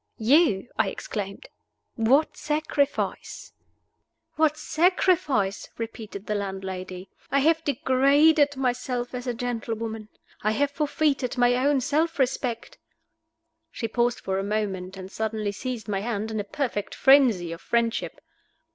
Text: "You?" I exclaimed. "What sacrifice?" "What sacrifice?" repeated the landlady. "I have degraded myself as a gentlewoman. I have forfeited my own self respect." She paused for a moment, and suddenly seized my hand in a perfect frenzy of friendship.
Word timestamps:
"You?" 0.17 0.67
I 0.79 0.89
exclaimed. 0.89 1.45
"What 1.93 2.35
sacrifice?" 2.35 3.53
"What 4.35 4.57
sacrifice?" 4.57 5.69
repeated 5.77 6.25
the 6.25 6.33
landlady. 6.33 7.07
"I 7.29 7.37
have 7.41 7.63
degraded 7.63 8.57
myself 8.57 9.13
as 9.13 9.27
a 9.27 9.35
gentlewoman. 9.35 10.09
I 10.41 10.53
have 10.53 10.71
forfeited 10.71 11.37
my 11.37 11.53
own 11.53 11.81
self 11.81 12.17
respect." 12.17 12.79
She 13.69 13.87
paused 13.87 14.21
for 14.21 14.39
a 14.39 14.43
moment, 14.43 14.97
and 14.97 15.11
suddenly 15.11 15.51
seized 15.51 15.87
my 15.87 15.99
hand 15.99 16.31
in 16.31 16.39
a 16.39 16.43
perfect 16.45 16.95
frenzy 16.95 17.51
of 17.51 17.61
friendship. 17.61 18.21